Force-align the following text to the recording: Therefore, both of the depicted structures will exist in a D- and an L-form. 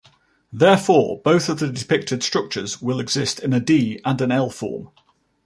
Therefore, 0.51 1.21
both 1.21 1.47
of 1.47 1.59
the 1.59 1.69
depicted 1.71 2.23
structures 2.23 2.81
will 2.81 2.99
exist 2.99 3.39
in 3.39 3.53
a 3.53 3.59
D- 3.59 4.01
and 4.03 4.19
an 4.19 4.31
L-form. 4.31 4.89